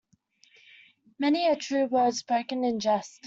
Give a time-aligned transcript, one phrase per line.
[1.19, 3.19] Many a true word spoken in jest.